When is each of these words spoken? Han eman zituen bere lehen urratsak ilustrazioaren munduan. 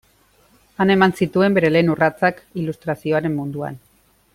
Han 0.83 0.93
eman 0.93 1.13
zituen 1.19 1.59
bere 1.59 1.71
lehen 1.75 1.93
urratsak 1.97 2.43
ilustrazioaren 2.65 3.41
munduan. 3.41 3.83